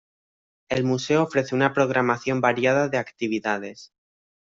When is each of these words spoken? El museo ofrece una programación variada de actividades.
El 0.69 0.83
museo 0.83 1.21
ofrece 1.21 1.53
una 1.53 1.73
programación 1.75 2.41
variada 2.41 2.87
de 2.89 2.97
actividades. 2.97 3.93